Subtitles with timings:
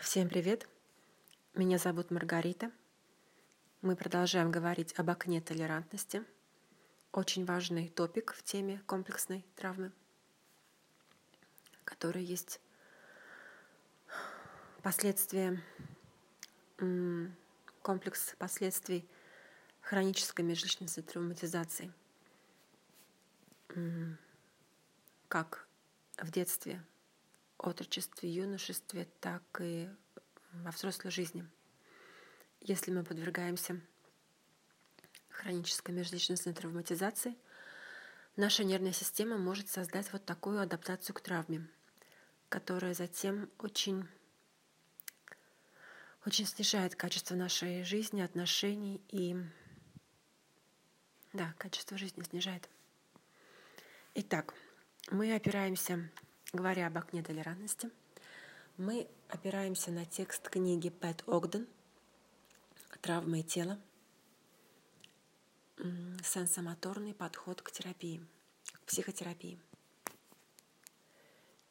[0.00, 0.68] Всем привет!
[1.54, 2.70] Меня зовут Маргарита.
[3.82, 6.24] Мы продолжаем говорить об окне толерантности.
[7.12, 9.90] Очень важный топик в теме комплексной травмы,
[11.84, 12.60] который есть
[14.82, 15.60] последствия,
[17.82, 19.06] комплекс последствий
[19.80, 21.92] хронической межличностной травматизации,
[25.26, 25.66] как
[26.16, 26.80] в детстве
[27.58, 29.88] отрочестве, юношестве, так и
[30.52, 31.46] во взрослой жизни.
[32.60, 33.80] Если мы подвергаемся
[35.28, 37.36] хронической межличностной травматизации,
[38.36, 41.68] наша нервная система может создать вот такую адаптацию к травме,
[42.48, 44.08] которая затем очень,
[46.26, 49.36] очень снижает качество нашей жизни, отношений и
[51.32, 52.68] да, качество жизни снижает.
[54.14, 54.54] Итак,
[55.10, 56.10] мы опираемся
[56.52, 57.90] Говоря об окне толерантности,
[58.78, 61.68] мы опираемся на текст книги Пэт Огден
[63.02, 63.78] «Травмы тела.
[66.22, 68.26] Сенсомоторный подход к терапии,
[68.72, 69.60] к психотерапии».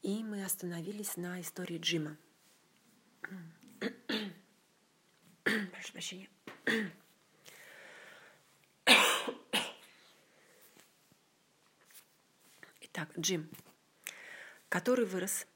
[0.03, 2.16] И мы остановились на истории Джима.
[5.44, 6.30] Прошу прощения.
[12.81, 13.50] Итак, Джим–
[14.69, 15.47] который вырос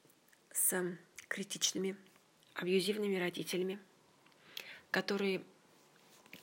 [0.52, 1.98] с критичными,
[2.54, 3.80] абьюзивными родителями,
[4.90, 5.44] которые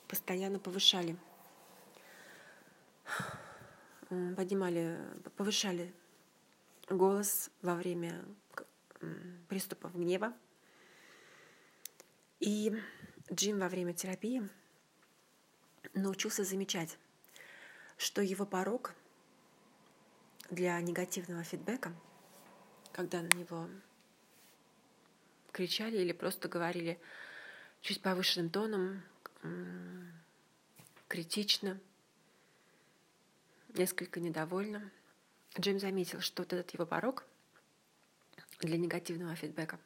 [0.07, 1.17] постоянно повышали,
[4.09, 4.99] поднимали,
[5.35, 5.93] повышали
[6.89, 8.23] голос во время
[9.47, 10.33] приступов гнева.
[12.39, 12.73] И
[13.31, 14.47] Джим во время терапии
[15.93, 16.97] научился замечать,
[17.97, 18.93] что его порог
[20.49, 21.93] для негативного фидбэка–
[22.99, 23.69] когда на него
[25.53, 26.99] кричали или просто говорили
[27.79, 29.01] чуть повышенным тоном,
[31.07, 31.79] критично,
[33.69, 34.91] несколько недовольно.
[35.57, 37.23] Джим заметил, что вот этот его порог
[38.59, 39.79] для негативного фидбэка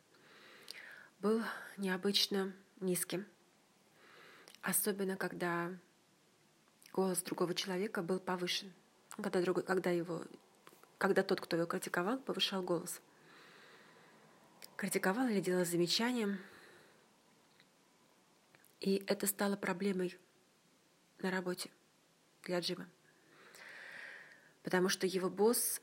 [1.20, 1.44] был
[1.78, 3.28] необычно низким,
[4.64, 5.72] особенно когда
[6.94, 8.74] голос другого человека был повышен,
[9.22, 10.24] когда, другой, когда его
[11.04, 13.02] когда тот, кто его критиковал, повышал голос.
[14.78, 16.40] Критиковал или делал замечания.
[18.80, 20.18] И это стало проблемой
[21.20, 21.70] на работе
[22.44, 22.88] для Джима.
[24.64, 25.82] Потому что его босс,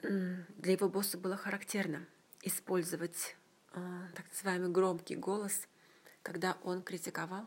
[0.00, 2.06] для его босса было характерно
[2.40, 3.36] использовать
[3.72, 5.68] э, так называемый громкий голос,
[6.22, 7.46] когда он критиковал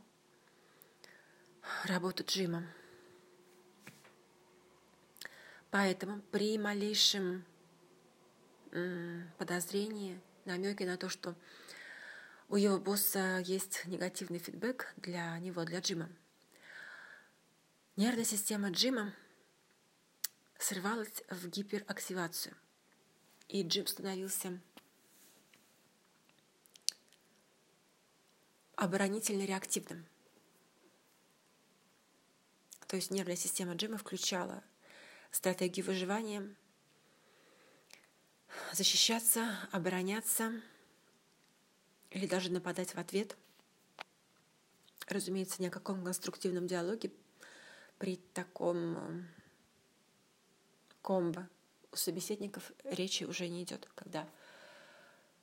[1.86, 2.68] работу Джима.
[5.78, 7.44] Поэтому при малейшем
[9.38, 11.36] подозрении, намеке на то, что
[12.47, 16.09] у его босса есть негативный фидбэк для него, для Джима,
[17.97, 19.14] нервная система Джима
[20.58, 22.56] срывалась в гиперактивацию.
[23.50, 24.62] И Джим становился
[28.78, 30.06] оборонительно-реактивным.
[32.88, 34.64] То есть нервная система Джима включала
[35.35, 36.56] стратегию выживания,
[38.72, 40.62] защищаться, обороняться
[42.09, 43.35] или даже нападать в ответ.
[45.07, 47.12] Разумеется, ни о каком конструктивном диалоге
[47.97, 49.23] при таком э,
[51.01, 51.50] комбо
[51.91, 54.28] у собеседников речи уже не идет, когда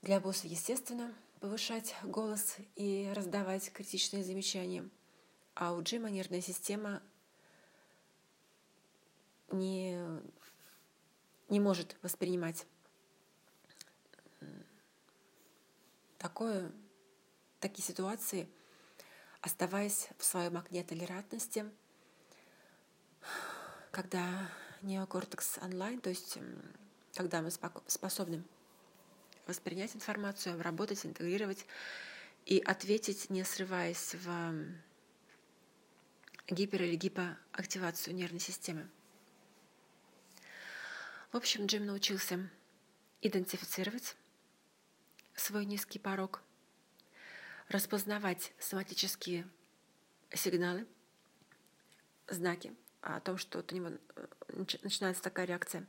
[0.01, 4.89] для босса, естественно, повышать голос и раздавать критичные замечания,
[5.55, 7.03] а у Джима нервная система
[9.53, 9.99] не,
[11.49, 12.67] не может воспринимать
[16.19, 16.73] такое,
[17.61, 18.49] такие ситуации,
[19.41, 21.65] оставаясь в своем окне толерантности,
[23.91, 24.49] когда
[24.83, 26.39] неокортекс онлайн, то есть
[27.15, 28.43] когда мы способны
[29.47, 31.67] воспринять информацию, обработать, интегрировать
[32.47, 34.55] и ответить, не срываясь в
[36.49, 38.89] гипер- или гипоактивацию нервной системы.
[41.33, 42.47] В общем, Джим научился
[43.23, 44.17] идентифицировать
[45.35, 46.43] свой низкий порог,
[47.69, 49.49] распознавать соматические
[50.35, 50.87] сигналы,
[52.29, 54.27] знаки о том, что у него э,
[54.83, 55.87] начинается такая реакция.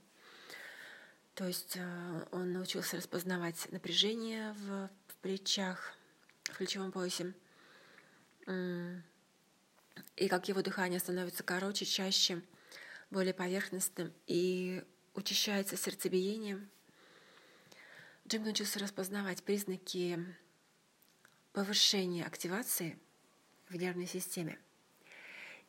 [1.35, 4.89] То есть э, он научился распознавать напряжение в,
[5.21, 5.93] плечах,
[6.45, 7.33] в плечевом поясе,
[8.47, 12.41] и как его дыхание становится короче, чаще,
[13.11, 16.59] более поверхностным, и учащается сердцебиение,
[18.27, 20.17] Джим научился распознавать признаки
[21.51, 22.97] повышения активации
[23.69, 24.57] в нервной системе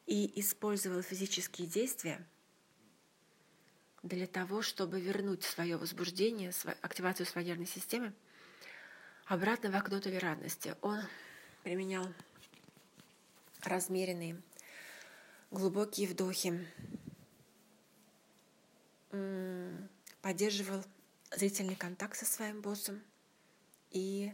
[0.07, 2.25] и использовал физические действия
[4.03, 6.53] для того, чтобы вернуть свое возбуждение,
[6.83, 8.13] активацию своей нервной системы
[9.27, 10.77] обратно в окно толерантности.
[10.83, 11.01] Он
[11.63, 12.07] применял
[13.63, 14.41] размеренные,
[15.51, 16.67] глубокие вдохи,
[20.21, 20.83] поддерживал
[21.31, 23.03] зрительный контакт со своим боссом
[23.91, 24.33] и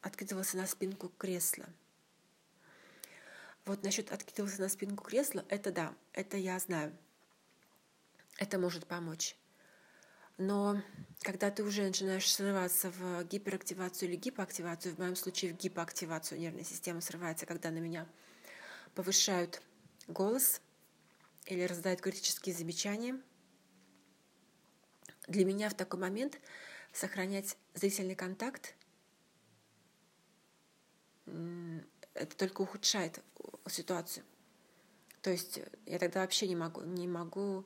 [0.00, 1.66] откидывался на спинку кресла.
[3.64, 6.96] Вот насчет откидывался на спинку кресла, это да, это я знаю.
[8.38, 9.36] Это может помочь.
[10.38, 10.82] Но
[11.22, 16.64] когда ты уже начинаешь срываться в гиперактивацию или гипоактивацию, в моем случае в гипоактивацию нервная
[16.64, 18.06] система срывается, когда на меня
[18.94, 19.62] повышают
[20.06, 20.60] голос
[21.46, 23.20] или раздают критические замечания.
[25.26, 26.38] Для меня в такой момент
[26.92, 28.74] сохранять зрительный контакт
[32.14, 33.20] это только ухудшает
[33.68, 34.24] ситуацию.
[35.22, 37.64] То есть я тогда вообще не могу, не могу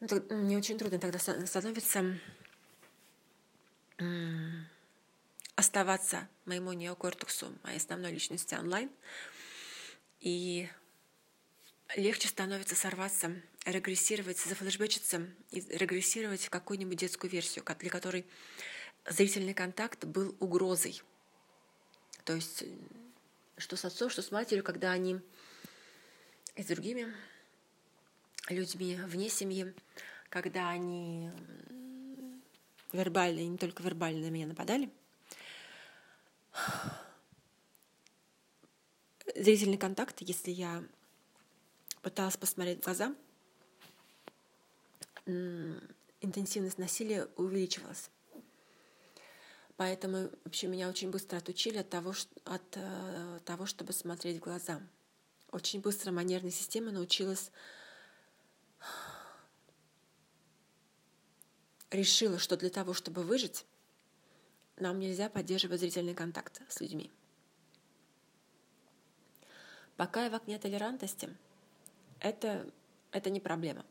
[0.00, 2.18] ну, мне очень трудно тогда становится
[5.54, 8.90] оставаться моему неокортексу, моей основной личности онлайн.
[10.20, 10.68] И
[11.96, 13.32] легче становится сорваться,
[13.64, 18.26] регрессировать, зафлешбечиться и регрессировать в какую-нибудь детскую версию, для которой
[19.08, 21.02] зрительный контакт был угрозой.
[22.24, 22.64] То есть
[23.56, 25.20] что с отцом, что с матерью, когда они
[26.56, 27.12] и с другими
[28.48, 29.72] людьми вне семьи,
[30.28, 31.30] когда они
[32.92, 34.90] вербально, и не только вербально на меня нападали.
[39.36, 40.82] Зрительный контакт, если я
[42.02, 43.14] пыталась посмотреть в глаза,
[46.20, 48.10] интенсивность насилия увеличивалась.
[49.76, 52.12] Поэтому вообще меня очень быстро отучили от того,
[52.44, 54.82] от э, того, чтобы смотреть в глаза.
[55.52, 57.50] Очень быстро моя нервная система научилась
[61.90, 63.64] решила, что для того, чтобы выжить,
[64.76, 67.10] нам нельзя поддерживать зрительный контакт с людьми.
[69.96, 71.34] Пока я в окне толерантности,
[72.20, 72.70] это,
[73.12, 73.84] это не проблема.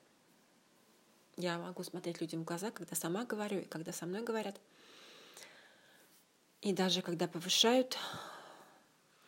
[1.37, 4.59] Я могу смотреть людям в глаза, когда сама говорю и когда со мной говорят.
[6.61, 7.97] И даже когда повышают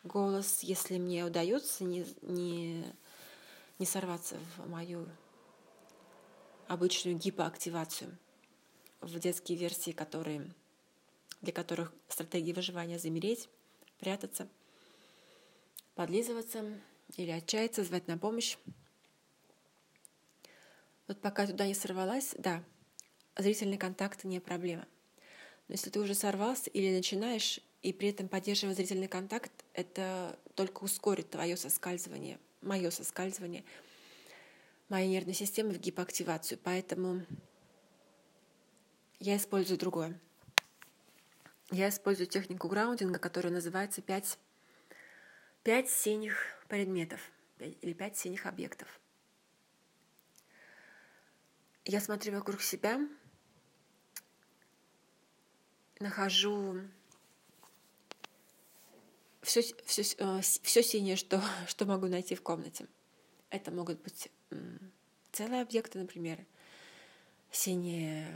[0.02, 2.84] голос, если мне удается не, не,
[3.78, 5.08] не сорваться в мою
[6.68, 8.16] обычную гипоактивацию–
[9.02, 10.48] в детские версии, которые,
[11.40, 13.48] для которых стратегия выживания замереть,
[13.98, 14.48] прятаться,
[15.94, 16.64] подлизываться
[17.16, 18.56] или отчаяться, звать на помощь.
[21.08, 22.62] Вот пока туда не сорвалась, да,
[23.36, 24.86] зрительный контакт не проблема.
[25.68, 30.84] Но если ты уже сорвался или начинаешь, и при этом поддерживая зрительный контакт, это только
[30.84, 33.64] ускорит твое соскальзывание, мое соскальзывание
[34.88, 36.58] моей нервной системы в гипоактивацию.
[36.62, 37.22] Поэтому
[39.18, 40.20] я использую другое.
[41.70, 44.38] Я использую технику граундинга, которая называется пять,
[45.62, 46.36] пять синих
[46.68, 47.20] предметов
[47.58, 49.00] или пять синих объектов.
[51.84, 53.00] Я смотрю вокруг себя,
[55.98, 56.80] нахожу
[59.42, 60.02] все, все,
[60.40, 62.86] все синее, что, что могу найти в комнате.
[63.50, 64.30] Это могут быть
[65.32, 66.46] целые объекты, например,
[67.50, 68.28] синие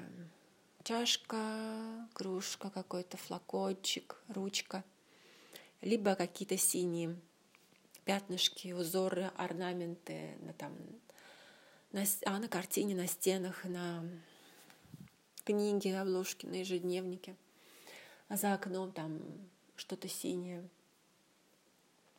[0.83, 4.85] чашка, кружка, какой-то флакончик, ручка,
[5.81, 7.17] либо какие-то синие
[8.05, 10.77] пятнышки, узоры, орнаменты на, там,
[11.93, 14.05] на, а на картине, на стенах, на
[15.45, 17.37] книге, обложки, на ежедневнике.
[18.29, 19.21] А за окном там
[19.77, 20.69] что-то синее.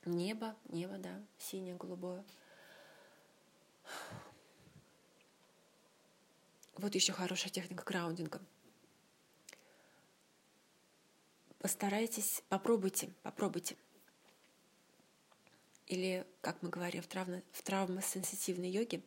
[0.05, 2.23] Небо, небо, да, синее, голубое.
[6.75, 8.39] Вот еще хорошая техника граундинга–
[11.67, 13.75] постарайтесь, попробуйте, попробуйте.
[15.87, 19.01] Или, как мы говорим в, травма, в травмосенситивной йоге,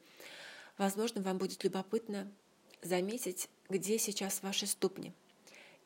[0.80, 2.32] возможно, вам будет любопытно
[2.80, 5.12] заметить, где сейчас ваши ступни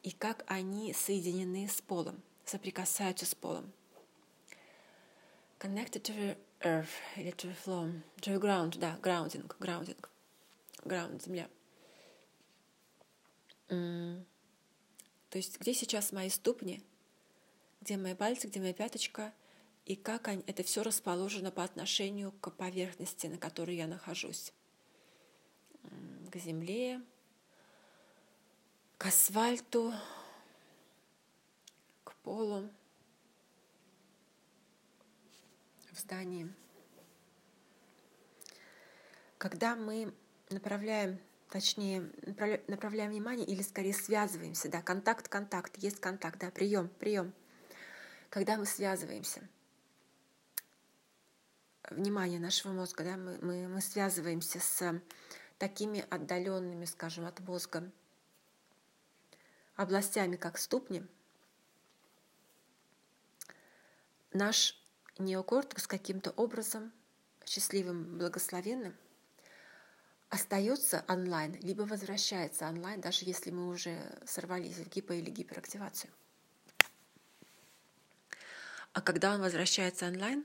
[0.05, 3.73] и как они соединены с полом, соприкасаются с полом.
[5.59, 9.99] Connected to the earth или to the floor, to the ground, да, grounding, grounding,
[10.85, 11.49] ground, земля.
[13.69, 14.25] Mm.
[15.31, 16.85] То есть где сейчас мои ступни,
[17.81, 19.33] где мои пальцы, где моя пяточка,
[19.87, 24.53] и как это все расположено по отношению к поверхности, на которой я нахожусь.
[26.31, 27.00] К земле,
[28.99, 29.93] к асфальту,
[32.05, 32.71] к полу
[35.93, 36.53] в здании.
[39.38, 40.14] Когда мы
[40.50, 41.19] направляем,
[41.50, 42.11] точнее,
[42.67, 47.33] направляем внимание или скорее связываемся, да, контакт, контакт, есть контакт, да, прием, прием.
[48.31, 49.47] Когда мы связываемся,
[51.91, 55.00] внимание нашего мозга, да, мы, мы, мы связываемся с
[55.64, 57.90] такими отдаленными, скажем, от мозга
[59.76, 61.02] областями, как ступни,
[64.35, 64.78] наш
[65.16, 66.92] неокортекс каким-то образом
[67.47, 68.94] счастливым, благословенным
[70.28, 76.12] остается онлайн, либо возвращается онлайн, даже если мы уже сорвались в гипо- или гиперактивацию.
[78.92, 80.44] А когда он возвращается онлайн,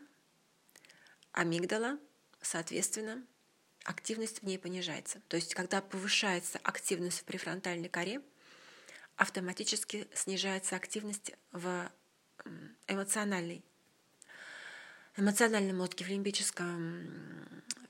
[1.33, 1.99] амигдала,
[2.41, 3.21] соответственно,
[3.89, 5.19] активность в ней понижается.
[5.29, 8.21] То есть, когда повышается активность в префронтальной коре,
[9.15, 11.91] автоматически снижается активность в
[12.87, 13.63] эмоциональной
[15.17, 17.09] эмоциональном мозге, в лимбическом,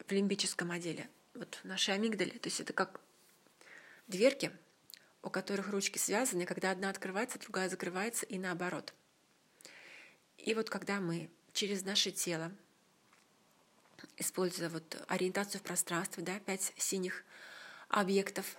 [0.08, 2.32] в лимбическом отделе, вот в нашей амигдале.
[2.32, 3.02] То есть это как
[4.08, 4.52] дверки,
[5.22, 8.94] у которых ручки связаны, когда одна открывается, другая закрывается и наоборот.
[10.38, 12.52] И вот когда мы через наше тело,
[14.18, 17.24] используя вот ориентацию в пространстве, да, пять синих
[17.88, 18.58] объектов,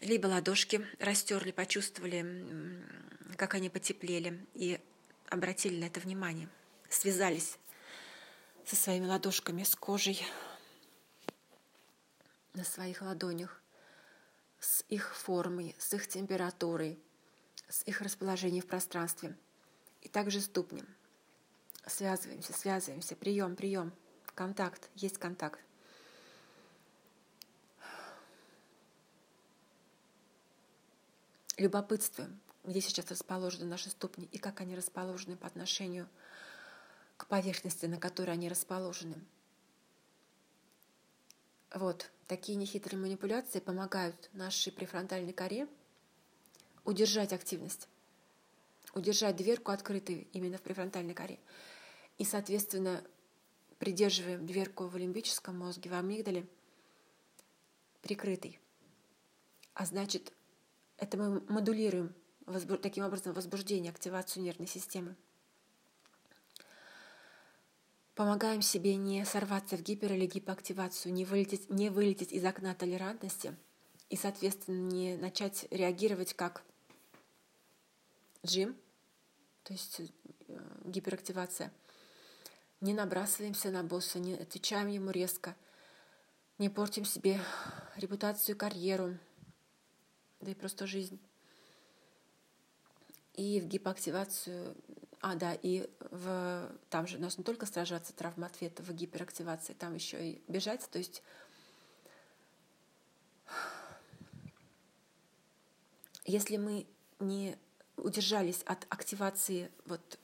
[0.00, 2.84] либо ладошки растерли, почувствовали,
[3.36, 4.80] как они потеплели, и
[5.28, 6.48] обратили на это внимание,
[6.88, 7.58] связались
[8.64, 10.24] со своими ладошками, с кожей
[12.54, 13.62] на своих ладонях,
[14.60, 16.98] с их формой, с их температурой,
[17.68, 19.36] с их расположением в пространстве.
[20.02, 20.86] И также ступнем.
[21.86, 23.92] Связываемся, связываемся, прием, прием,
[24.38, 25.58] контакт, есть контакт.
[31.56, 36.08] любопытствуем, где сейчас расположены наши ступни и как они расположены по отношению
[37.16, 39.16] к поверхности, на которой они расположены.
[41.74, 45.66] Вот такие нехитрые манипуляции помогают нашей префронтальной коре
[46.84, 47.88] удержать активность,
[48.94, 51.40] удержать дверку открытой именно в префронтальной коре.
[52.18, 53.02] И, соответственно,
[53.78, 56.46] придерживаем дверку в лимбическом мозге, в амигдале,
[58.02, 58.58] прикрытой.
[59.74, 60.32] А значит,
[60.96, 62.14] это мы модулируем
[62.82, 65.14] таким образом возбуждение, активацию нервной системы.
[68.14, 73.54] Помогаем себе не сорваться в гипер- или гипоактивацию, не вылететь, не вылететь из окна толерантности
[74.10, 76.64] и, соответственно, не начать реагировать как
[78.44, 78.76] джим,
[79.62, 81.72] то есть э, гиперактивация.
[82.80, 85.56] Не набрасываемся на босса, не отвечаем ему резко,
[86.58, 87.40] не портим себе
[87.96, 89.18] репутацию, карьеру,
[90.40, 91.18] да и просто жизнь.
[93.34, 94.76] И в гипоактивацию,
[95.20, 99.72] а да, и в, там же у нас не только сражаться травма ответа в гиперактивации,
[99.72, 101.22] там еще и бежать, то есть
[106.24, 106.86] если мы
[107.18, 107.56] не
[107.96, 110.18] удержались от активации вот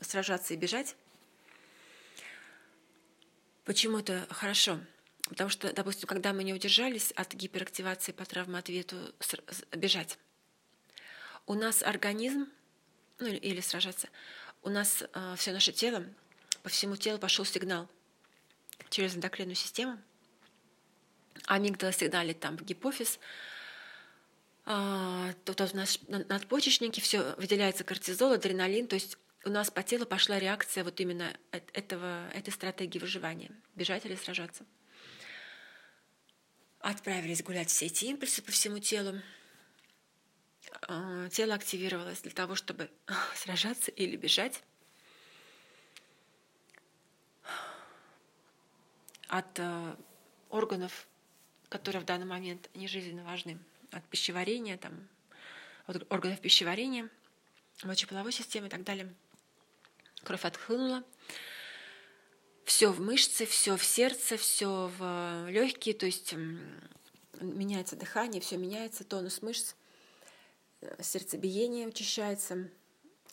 [0.00, 0.96] сражаться и бежать,
[3.66, 4.80] почему это хорошо?
[5.28, 8.96] Потому что, допустим, когда мы не удержались от гиперактивации по травмоответу
[9.72, 10.18] бежать,
[11.46, 12.48] у нас организм,
[13.18, 14.08] ну или сражаться,
[14.62, 16.04] у нас э, все наше тело,
[16.62, 17.88] по всему телу пошел сигнал
[18.88, 19.98] через эндокринную систему.
[21.46, 23.18] Амигдала сигналит там в гипофиз,
[24.68, 29.16] а, тут у нас надпочечники, все выделяется кортизол, адреналин, то есть
[29.46, 31.36] у нас по телу пошла реакция вот именно
[31.72, 34.66] этого, этой стратегии выживания, бежать или сражаться.
[36.80, 39.20] Отправились гулять все эти импульсы по всему телу.
[40.88, 42.90] А, тело активировалось для того, чтобы
[43.34, 44.62] сражаться или бежать.
[49.28, 49.96] от э,
[50.50, 51.06] органов,
[51.68, 53.58] которые в данный момент не жизненно важны,
[53.90, 55.08] от пищеварения, там,
[55.86, 57.10] от органов пищеварения,
[57.82, 59.12] мочеполовой системы и так далее.
[60.26, 61.04] Кровь отхлынула,
[62.64, 66.34] все в мышцы, все в сердце, все в легкие, то есть
[67.40, 69.76] меняется дыхание, все меняется, тонус мышц,
[70.80, 72.68] э, сердцебиение учащается,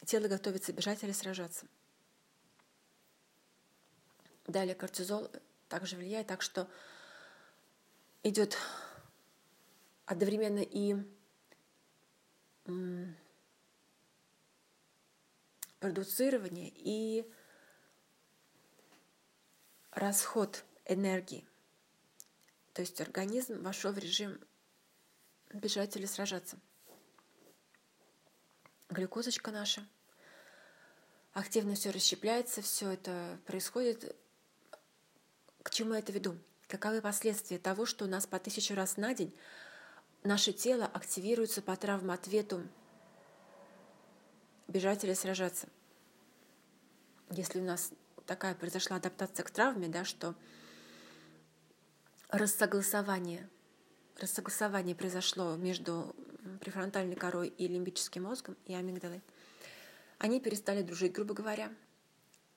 [0.06, 1.66] тело готовится бежать или сражаться.
[4.46, 5.32] Далее кортизол
[5.70, 6.70] также влияет, так что
[8.22, 8.56] идет
[10.06, 10.96] одновременно и
[15.84, 17.30] продуцирование и
[19.92, 21.46] расход энергии.
[22.72, 24.40] То есть организм вошел в режим
[25.54, 26.58] бежать или сражаться.
[28.88, 29.86] Глюкозочка наша
[31.34, 34.16] активно все расщепляется, все это происходит.
[35.64, 36.38] К чему я это веду?
[36.70, 39.36] Каковы последствия того, что у нас по тысячу раз на день
[40.24, 42.64] наше тело активируется по травмоответу
[44.74, 45.68] бежать или сражаться?
[47.30, 47.92] Если у нас
[48.26, 50.36] такая произошла адаптация к травме, да, что
[52.30, 53.48] рассогласование,
[54.20, 56.16] рассогласование произошло между
[56.60, 59.22] префронтальной корой и лимбическим мозгом и амигдалой,
[60.18, 61.72] они перестали дружить, грубо говоря,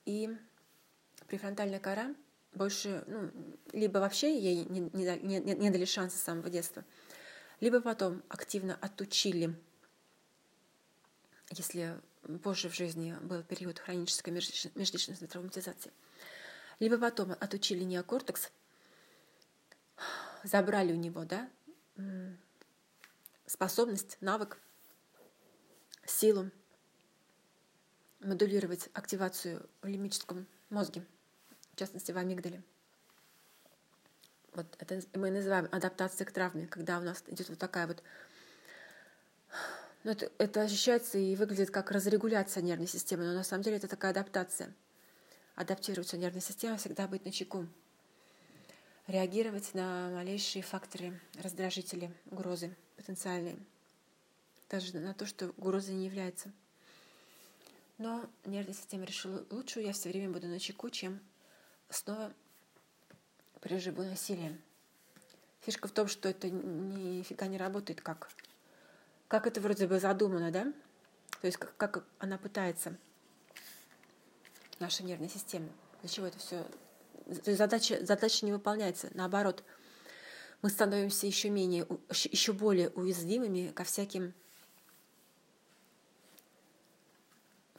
[0.05, 0.35] и
[1.27, 2.15] префронтальная кора
[2.53, 3.31] больше, ну,
[3.73, 6.83] либо вообще ей не, не, не, не дали шанса с самого детства,
[7.59, 9.55] либо потом активно отучили,
[11.51, 11.99] если
[12.43, 15.91] позже в жизни был период хронической межличностной травматизации,
[16.79, 18.51] либо потом отучили неокортекс,
[20.43, 21.49] забрали у него, да,
[23.45, 24.59] способность, навык,
[26.05, 26.51] силу
[28.19, 31.05] модулировать активацию в лимбическом мозге,
[31.73, 32.61] в частности в амигдале.
[34.53, 38.01] Вот это мы называем адаптацией к травме, когда у нас идет вот такая вот
[40.07, 43.89] ну, это, это ощущается и выглядит как разрегуляция нервной системы, но на самом деле это
[43.89, 44.73] такая адаптация.
[45.55, 47.67] Адаптируется нервная система, всегда быть на чеку.
[49.07, 53.57] Реагировать на малейшие факторы, раздражители, угрозы потенциальные.
[54.69, 56.53] Даже на то, что угрозой не является.
[57.97, 61.19] Но нервная система решила лучше, я все время буду на чеку, чем
[61.89, 62.31] снова
[63.59, 64.57] приживу насилием.
[65.63, 68.29] Фишка в том, что это нифига не работает как.
[69.27, 70.73] Как это вроде бы задумано, да?
[71.41, 72.97] То есть как, как она пытается,
[74.79, 75.69] наша нервная система.
[76.01, 76.63] Для чего это все?
[77.25, 79.09] То есть задача, задача не выполняется.
[79.13, 79.63] Наоборот,
[80.61, 84.33] мы становимся еще менее, еще более уязвимыми ко всяким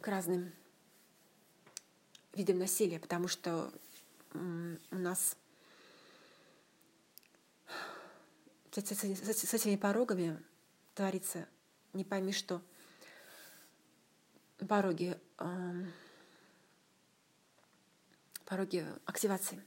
[0.00, 0.52] к разным
[2.34, 3.72] видам насилия, потому что
[4.32, 5.36] у нас
[8.70, 10.40] с, этими порогами
[10.98, 11.46] творится
[11.92, 12.60] не пойми что.
[14.68, 15.84] Пороги, э,
[18.44, 19.62] пороги активации,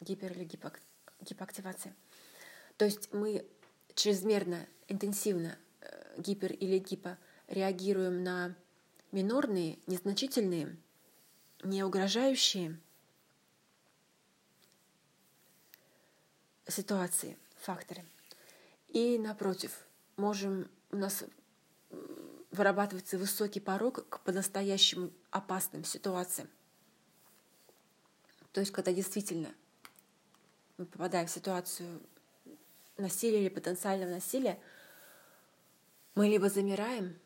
[0.00, 0.76] гипер- или гипо-
[1.20, 1.94] гипоактивации.
[2.76, 3.46] То есть мы
[3.94, 8.56] чрезмерно, интенсивно, э, гипер или гипо реагируем на
[9.12, 10.76] минорные, незначительные,
[11.62, 12.80] не угрожающие
[16.66, 18.04] ситуации, факторы.
[18.88, 21.24] И напротив, можем у нас
[22.50, 26.48] вырабатывается высокий порог к по-настоящему опасным ситуациям.
[28.52, 29.52] То есть, когда действительно
[30.78, 32.00] мы попадаем в ситуацию
[32.96, 34.60] насилия или потенциального насилия,
[36.14, 37.18] мы либо замираем,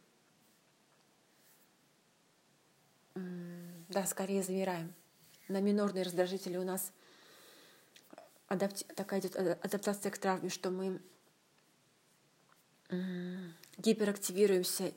[3.14, 4.94] да, скорее замираем.
[5.48, 6.92] На минорные раздражители у нас
[8.48, 8.84] адапти...
[8.84, 11.00] такая идет адаптация к травме, что мы
[13.76, 14.92] гиперактивируемся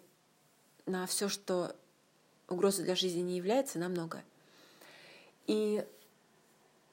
[0.86, 1.75] на все, что
[2.47, 4.23] угрозой для жизни не является, намного.
[5.47, 5.86] И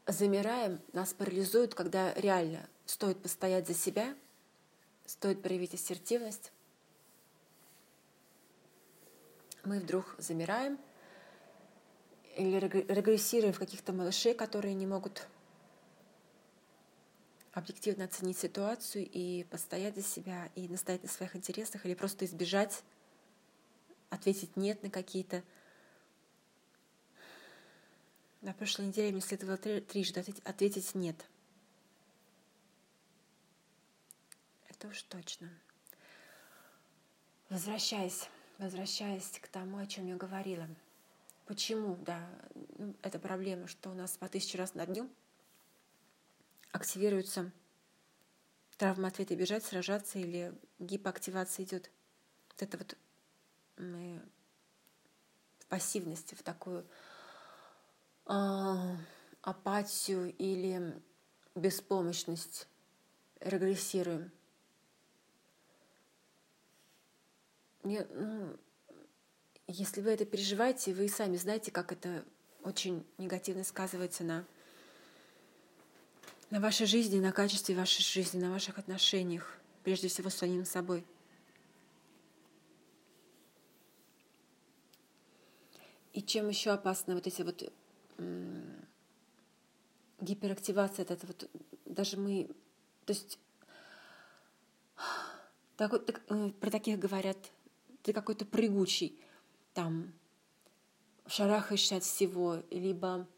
[0.06, 4.14] замираем, нас парализует, когда реально стоит постоять за себя,
[5.06, 6.52] стоит проявить ассертивность.
[9.64, 10.78] Мы вдруг замираем,
[12.36, 15.26] или регрессируем в каких-то малышей, которые не могут
[17.58, 22.82] объективно оценить ситуацию и постоять за себя, и настоять на своих интересах, или просто избежать,
[24.10, 25.42] ответить «нет» на какие-то.
[28.40, 31.16] На прошлой неделе мне следовало трижды ответить «нет».
[34.68, 35.50] Это уж точно.
[37.48, 40.68] Возвращаясь, возвращаясь к тому, о чем я говорила—
[41.48, 42.28] Почему, да,
[43.00, 45.08] это проблема, что у нас по тысяче раз на дню
[46.72, 47.50] активируется
[48.76, 51.90] травма ответа бежать, сражаться или гипоактивация идет.
[52.50, 52.96] Вот это вот
[53.76, 54.22] мы
[55.58, 56.86] в пассивности, в такую
[58.26, 58.96] э,
[59.42, 61.02] апатию или
[61.54, 62.68] беспомощность
[63.40, 64.30] регрессируем.
[67.82, 68.56] Не, ну,
[69.66, 72.24] если вы это переживаете, вы сами знаете, как это
[72.62, 74.46] очень негативно сказывается на,
[76.50, 81.04] на вашей жизни, на качестве вашей жизни, на ваших отношениях, прежде всего с самим собой.
[86.12, 87.72] И чем еще опасно вот эти вот
[90.20, 91.48] гиперактивация, это вот
[91.84, 92.50] даже мы
[93.06, 93.38] То есть
[95.76, 97.38] так, так, э, про таких говорят,
[98.02, 99.16] ты какой-то прыгучий,
[99.74, 100.12] там,
[101.28, 103.28] шарахаешься от всего, либо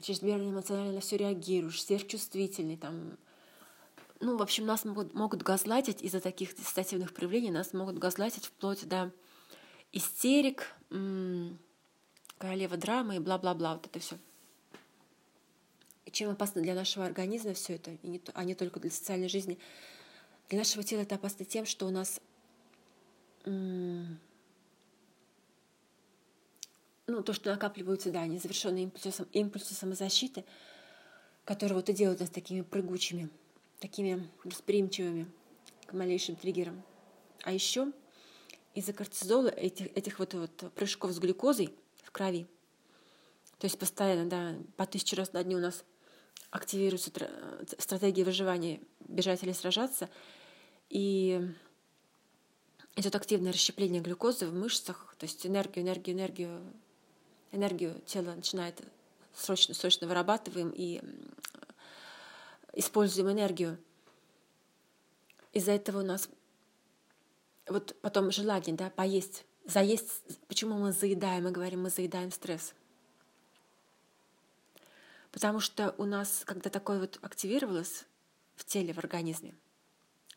[0.00, 3.16] чрезмерно эмоционально на все реагируешь, сверхчувствительный, там,
[4.20, 8.86] ну, в общем, нас могут, могут газлатить из-за таких диссоциативных проявлений, нас могут газлатить вплоть
[8.86, 9.12] до
[9.92, 11.58] истерик, м-
[12.38, 14.16] королева драмы и бла-бла-бла, вот это все.
[16.10, 19.58] Чем опасно для нашего организма все это, и не, а не только для социальной жизни.
[20.48, 22.20] Для нашего тела это опасно тем, что у нас
[23.44, 24.18] м-
[27.08, 30.44] ну, то, что накапливаются, да, незавершенные импульсы, импульсы самозащиты,
[31.44, 33.30] которые вот и делают нас такими прыгучими,
[33.80, 35.26] такими восприимчивыми
[35.86, 36.82] к малейшим триггерам.
[37.42, 37.92] А еще
[38.74, 42.46] из-за кортизола, этих, этих вот, вот прыжков с глюкозой в крови,
[43.58, 45.84] то есть постоянно, да, по тысяче раз на дню у нас
[46.50, 47.10] активируется
[47.78, 50.10] стратегия выживания бежать или сражаться,
[50.90, 51.40] и
[52.96, 56.72] идет активное расщепление глюкозы в мышцах, то есть энергию, энергию, энергию
[57.52, 58.80] энергию тело начинает
[59.34, 61.00] срочно, срочно вырабатываем и
[62.74, 63.78] используем энергию.
[65.52, 66.28] Из-за этого у нас
[67.66, 70.22] вот потом желание, да, поесть, заесть.
[70.46, 71.44] Почему мы заедаем?
[71.44, 72.74] Мы говорим, мы заедаем стресс.
[75.32, 78.04] Потому что у нас, когда такое вот активировалось
[78.56, 79.54] в теле, в организме,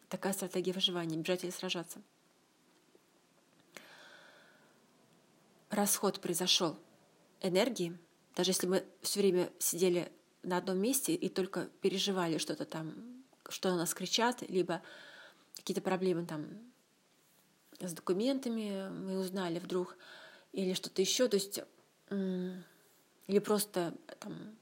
[0.09, 2.01] такая стратегия выживания, бежать или сражаться,
[5.69, 6.77] расход произошел–
[7.41, 7.97] энергии,
[8.35, 10.11] даже если мы все время сидели
[10.43, 12.93] на одном месте и только переживали что-то там,
[13.49, 14.81] что на нас кричат, либо
[15.55, 16.47] какие-то проблемы там
[17.79, 19.97] с документами мы узнали вдруг,
[20.53, 21.59] или что-то еще, то есть
[22.09, 24.55] или просто там,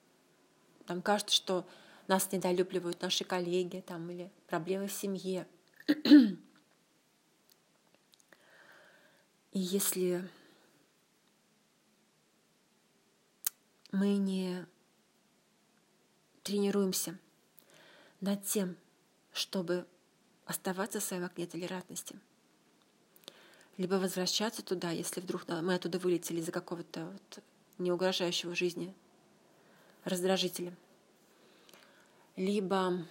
[0.86, 1.68] там кажется, что
[2.08, 5.48] нас недолюбливают наши коллеги, там, или проблемы в семье.
[9.52, 10.30] И если
[13.92, 14.66] мы не
[16.44, 17.18] тренируемся
[18.22, 18.76] над тем,
[19.34, 19.88] чтобы
[20.46, 22.20] оставаться в своем окне толерантности,
[23.78, 27.44] либо возвращаться туда, если вдруг мы оттуда вылетели из-за какого-то вот
[27.78, 27.92] не
[28.56, 28.94] жизни
[30.04, 30.76] раздражителя,
[32.36, 33.06] либо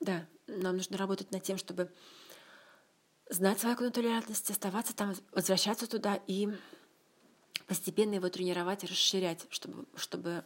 [0.00, 1.90] да, нам нужно работать над тем, чтобы
[3.32, 6.48] знать свою окно толерантности, оставаться там, возвращаться туда и
[7.66, 10.44] постепенно его тренировать и расширять, чтобы, чтобы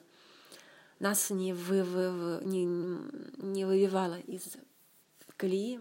[0.98, 4.56] нас не, вы, вы, не, не вывивало из
[5.36, 5.80] колеи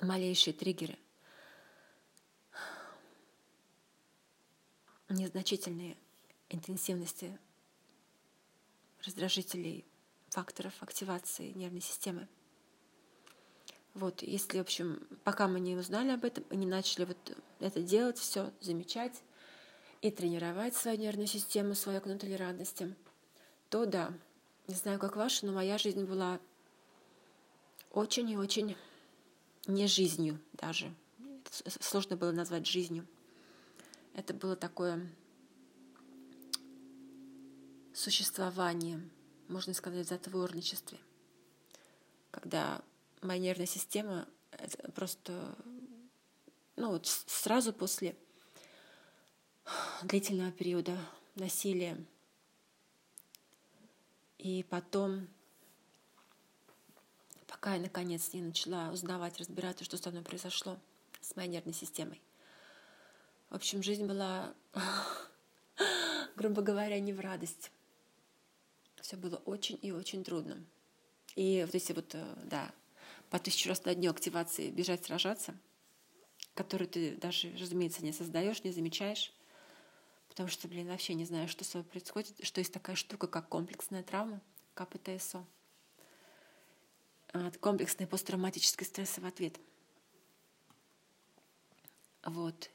[0.00, 0.98] малейшие триггеры,
[5.08, 5.96] незначительные
[6.48, 7.38] интенсивности
[9.04, 9.84] раздражителей,
[10.30, 12.28] факторов активации нервной системы–
[13.98, 17.82] вот, если, в общем, пока мы не узнали об этом и не начали вот это
[17.82, 19.22] делать, все замечать
[20.02, 22.94] и тренировать свою нервную систему, свою окно толерантности,
[23.68, 24.12] то да,
[24.68, 26.38] не знаю, как ваша, но моя жизнь была
[27.90, 28.76] очень и очень
[29.66, 30.94] не жизнью даже.
[31.80, 33.04] Сложно было назвать жизнью.
[34.14, 35.10] Это было такое
[37.92, 39.00] существование,
[39.48, 40.98] можно сказать, в затворничестве,
[42.30, 42.80] когда
[43.22, 44.26] моя нервная система
[44.94, 45.56] просто,
[46.76, 48.16] ну вот сразу после
[50.02, 50.98] длительного периода
[51.34, 51.96] насилия
[54.38, 55.28] и потом,
[57.46, 60.78] пока я наконец не начала узнавать, разбираться, что со мной произошло
[61.20, 62.20] с моей нервной системой.
[63.50, 64.54] В общем, жизнь была,
[66.36, 67.72] грубо говоря, не в радость.
[69.00, 70.62] Все было очень и очень трудно.
[71.34, 72.70] И вот эти вот, э, да,
[73.30, 75.56] по тысячу раз на дню активации бежать, сражаться,
[76.54, 79.32] которую ты даже, разумеется, не создаешь, не замечаешь,
[80.28, 83.48] потому что, блин, вообще не знаю, что с тобой происходит, что есть такая штука, как
[83.48, 84.40] комплексная травма,
[84.74, 85.44] КПТСО.
[87.60, 89.60] Комплексный посттравматический стрессовый ответ.
[92.24, 92.70] Вот.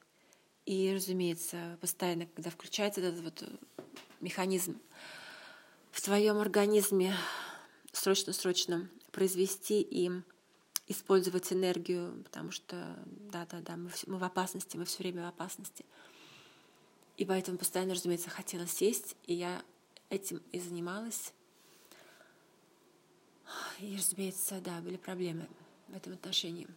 [0.65, 3.43] И, разумеется, постоянно, когда включается этот вот
[4.21, 4.79] механизм
[5.91, 7.15] в твоем организме
[7.91, 10.23] срочно-срочно произвести им
[10.87, 15.85] использовать энергию, потому что, да-да-да, мы, мы в опасности, мы все время в опасности.
[17.17, 19.63] И поэтому постоянно, разумеется, хотела сесть, и я
[20.09, 21.33] этим и занималась.
[23.79, 25.47] И, разумеется, да, были проблемы
[25.87, 26.67] в этом отношении.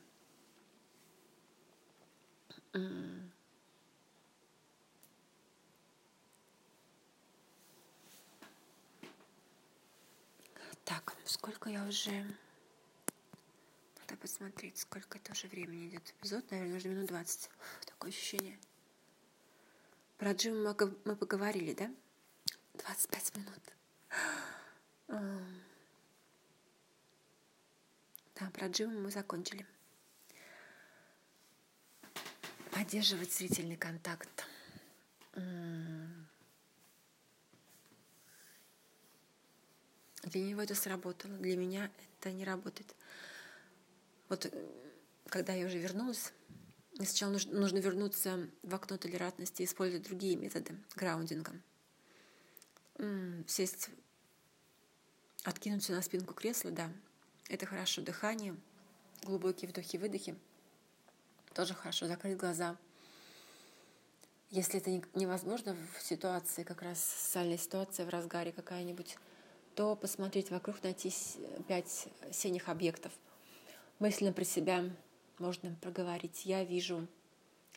[10.85, 12.25] Так, сколько я уже...
[14.09, 16.49] Надо посмотреть, сколько это уже времени идет эпизод.
[16.53, 17.51] Наверное, уже минут 20.
[17.87, 18.57] Такое ощущение.
[20.17, 21.93] Про Джима мы поговорили, да?
[22.75, 23.61] 25 минут.
[25.09, 25.43] Да,
[28.53, 29.67] про Джима мы закончили.
[32.71, 34.47] Поддерживать зрительный контакт.
[40.23, 41.91] Для него это сработало, для меня
[42.21, 42.95] это не работает.
[44.29, 44.51] Вот э,
[45.29, 46.33] когда я уже вернулась,
[46.97, 51.53] сначала нужно, нужно вернуться в окно толерантности и использовать другие методы граундинга.
[53.47, 53.91] Сесть,
[55.45, 56.91] откинуться на спинку кресла, да,
[57.49, 58.01] это хорошо.
[58.01, 58.57] Дыхание,
[59.23, 60.35] глубокие вдохи-выдохи,
[61.53, 62.07] тоже хорошо.
[62.07, 62.77] Закрыть глаза.
[64.51, 69.19] Если это невозможно в ситуации, как раз социальная ситуация в разгаре какая-нибудь,
[69.75, 71.13] то посмотреть вокруг, найти
[71.69, 73.13] пять синих объектов.
[73.99, 74.85] Мысленно про себя
[75.39, 76.45] можно проговорить.
[76.45, 77.07] Я вижу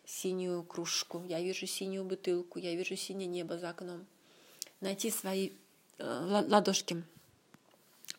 [0.05, 4.05] синюю кружку, я вижу синюю бутылку, я вижу синее небо за окном.
[4.81, 5.51] Найти свои
[5.97, 7.03] э, ладошки,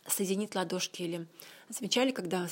[0.06, 1.02] соединить ладошки.
[1.02, 1.26] Или
[1.68, 2.48] замечали, когда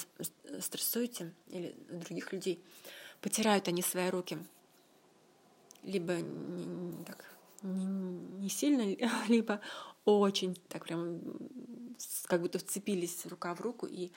[0.61, 2.63] стрессуете или других людей,
[3.21, 4.39] потирают они свои руки.
[5.83, 6.17] Либо
[7.07, 7.25] так,
[7.63, 8.83] не сильно,
[9.29, 9.61] либо
[10.05, 11.21] очень так прям
[12.27, 14.11] как будто вцепились рука в руку и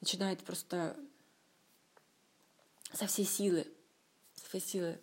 [0.00, 0.96] начинает просто
[2.92, 3.66] со всей силы,
[4.34, 5.00] со всей силы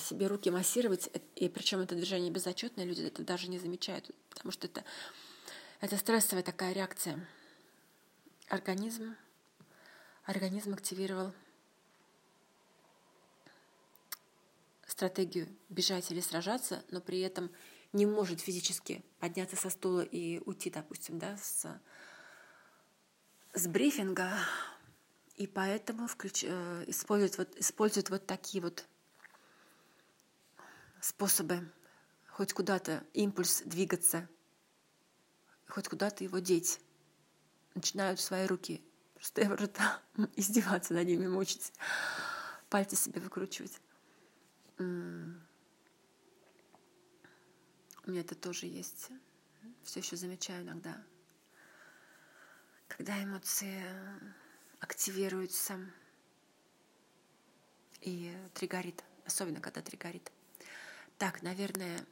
[0.00, 4.66] себе руки массировать, и причем это движение безотчетное, люди это даже не замечают, потому что
[4.66, 4.84] это,
[5.80, 7.26] это стрессовая такая реакция.
[8.48, 9.16] Организм,
[10.24, 11.32] организм активировал
[14.86, 17.50] стратегию бежать или сражаться, но при этом
[17.92, 21.66] не может физически подняться со стула и уйти, допустим, да, с,
[23.56, 24.38] с брифинга,
[25.36, 28.86] и поэтому включ, э, используют, вот, используют вот такие вот
[31.00, 31.66] способы
[32.28, 34.28] хоть куда-то импульс двигаться,
[35.68, 36.80] хоть куда-то его деть.
[37.74, 38.82] Начинают свои руки
[39.14, 39.40] просто
[40.36, 41.72] издеваться над ними, мучить,
[42.68, 43.80] пальцы себе выкручивать.
[44.78, 45.40] У меня
[48.20, 49.08] это тоже есть.
[49.82, 51.02] Все еще замечаю иногда.
[52.88, 53.82] Когда эмоции
[54.80, 55.78] активируются
[58.00, 60.30] и тригорит, особенно когда тригорит.
[61.18, 62.04] Так, наверное,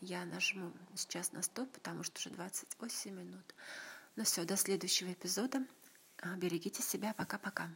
[0.00, 3.54] я нажму сейчас на стоп, потому что уже 28 минут.
[4.16, 5.64] Ну все, до следующего эпизода.
[6.36, 7.14] Берегите себя.
[7.14, 7.70] Пока-пока.